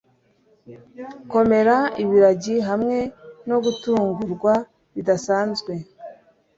Komera 1.31 1.75
ibiragi 2.03 2.55
hamwe 2.69 2.97
no 3.47 3.57
gutungurwa 3.63 4.53
bidasanzwe 4.95 5.73